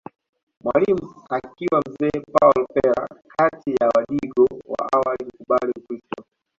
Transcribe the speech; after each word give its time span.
Mwalimu 0.63 1.07
akiwa 1.35 1.81
mzee 1.87 2.21
Paul 2.33 2.65
Pera 2.73 3.07
kati 3.37 3.71
ya 3.81 3.89
wadigo 3.95 4.43
wa 4.67 4.87
awali 4.93 5.25
kukubali 5.25 5.71
Ukiristo 5.77 6.23